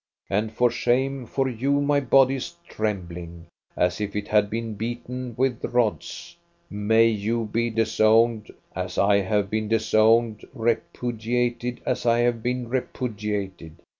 And 0.31 0.51
for 0.51 0.71
shame 0.71 1.27
for 1.27 1.47
you 1.47 1.79
my 1.79 1.99
body 1.99 2.33
is 2.37 2.55
trembling, 2.67 3.45
as 3.77 4.01
if 4.01 4.15
it 4.15 4.29
had 4.29 4.49
been 4.49 4.73
beaten 4.73 5.35
with 5.37 5.63
rods. 5.63 6.35
May 6.71 7.05
you 7.05 7.45
be 7.45 7.69
disowned, 7.69 8.51
as 8.75 8.97
I 8.97 9.17
have 9.17 9.51
been 9.51 9.67
disowned, 9.67 10.43
repudiated 10.55 11.81
as 11.85 12.07
I 12.07 12.21
have 12.21 12.41
been 12.41 12.67
repu 12.67 13.13
diated 13.15 13.73